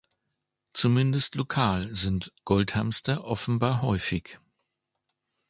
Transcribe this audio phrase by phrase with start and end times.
[0.73, 4.39] Zumindest lokal sind Goldhamster offenbar häufig.